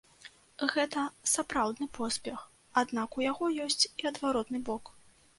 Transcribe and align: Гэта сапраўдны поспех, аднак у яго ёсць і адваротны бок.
Гэта 0.73 1.01
сапраўдны 1.33 1.87
поспех, 1.97 2.39
аднак 2.83 3.17
у 3.19 3.25
яго 3.25 3.45
ёсць 3.67 3.87
і 3.91 4.07
адваротны 4.13 4.63
бок. 4.71 4.91